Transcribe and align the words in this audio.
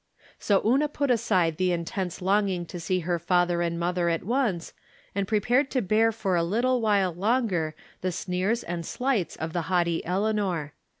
So 0.39 0.63
Una 0.65 0.87
put 0.87 1.11
aside 1.11 1.57
the 1.57 1.71
intense 1.71 2.23
longing 2.23 2.65
to 2.65 2.79
see 2.79 3.01
her 3.01 3.19
father 3.19 3.61
and 3.61 3.79
mother 3.79 4.09
at 4.09 4.23
once, 4.23 4.73
and 5.13 5.27
prepared 5.27 5.69
to 5.69 5.81
bear 5.83 6.11
for 6.11 6.35
a 6.35 6.43
little 6.43 6.81
while 6.81 7.13
longer 7.13 7.75
the 8.01 8.11
sneers 8.11 8.63
and 8.63 8.83
slights 8.83 9.35
of 9.35 9.53
the 9.53 9.61
haughty 9.69 10.03
Eleanor. 10.03 10.73